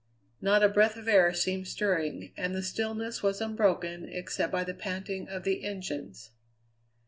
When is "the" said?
2.55-2.63, 4.63-4.73, 5.43-5.63